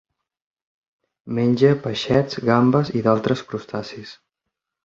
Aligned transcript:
Menja 1.39 1.69
peixets, 1.85 2.39
gambes 2.49 2.93
i 3.01 3.07
d'altres 3.09 3.45
crustacis. 3.53 4.19